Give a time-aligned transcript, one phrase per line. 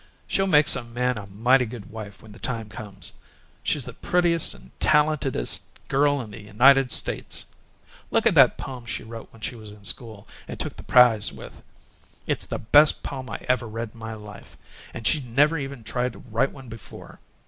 [0.25, 3.11] She'll make some man a mighty good wife when the time comes.
[3.61, 7.45] She's the prettiest and talentedest girl in the United States!
[8.09, 11.31] Look at that poem she wrote when she was in school and took the prize
[11.31, 11.61] with;
[12.25, 14.57] it's the best poem I ever read in my life,
[14.91, 17.19] and she'd never even tried to write one before.